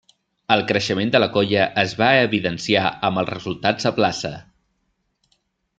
[0.53, 4.33] El creixement de la colla es va evidenciar amb els resultats a plaça.